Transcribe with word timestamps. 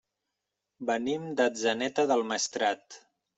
Venim 0.89 1.27
d'Atzeneta 1.41 2.07
del 2.13 2.25
Maestrat. 2.33 2.99